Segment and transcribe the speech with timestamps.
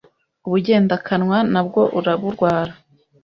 [0.47, 2.73] Ubugendakanwa nabwo uraburwara